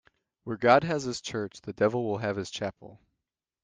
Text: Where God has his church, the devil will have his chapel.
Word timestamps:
Where 0.45 0.57
God 0.57 0.83
has 0.83 1.03
his 1.03 1.21
church, 1.21 1.61
the 1.61 1.73
devil 1.73 2.03
will 2.03 2.17
have 2.17 2.35
his 2.35 2.49
chapel. 2.49 2.99